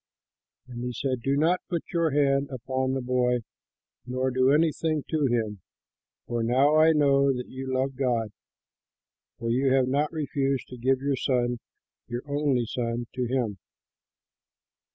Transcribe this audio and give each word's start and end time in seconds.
And 0.65 0.83
he 0.83 0.93
said, 0.93 1.21
"Do 1.21 1.37
not 1.37 1.61
put 1.69 1.83
your 1.93 2.09
hand 2.09 2.49
upon 2.49 2.93
the 2.95 3.03
boy, 3.03 3.41
nor 4.07 4.31
do 4.31 4.49
anything 4.51 5.03
to 5.11 5.27
him, 5.27 5.61
for 6.25 6.41
now 6.41 6.75
I 6.75 6.91
know 6.91 7.31
that 7.31 7.47
you 7.49 7.71
love 7.71 7.95
God, 7.97 8.31
for 9.37 9.51
you 9.51 9.71
have 9.71 9.87
not 9.87 10.11
refused 10.11 10.69
to 10.69 10.77
give 10.77 11.01
your 11.01 11.15
son, 11.17 11.59
your 12.07 12.23
only 12.27 12.65
son, 12.65 13.05
to 13.13 13.27
him." 13.27 13.59